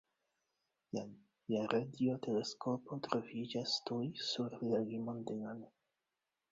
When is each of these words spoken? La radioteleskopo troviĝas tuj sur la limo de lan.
La 0.97 1.11
radioteleskopo 1.73 2.99
troviĝas 3.09 3.77
tuj 3.91 4.09
sur 4.31 4.59
la 4.73 4.83
limo 4.91 5.19
de 5.31 5.39
lan. 5.45 5.67